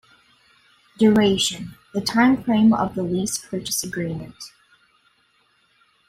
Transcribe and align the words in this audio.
"Duration"- 0.97 1.75
The 1.93 1.99
timeframe 2.01 2.75
of 2.75 2.95
the 2.95 3.03
Lease-Purchase 3.03 3.83
Agreement. 3.83 4.33